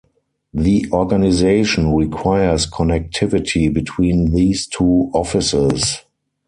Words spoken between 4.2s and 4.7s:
these